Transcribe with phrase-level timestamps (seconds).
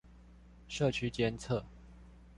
[0.67, 1.63] 社區監測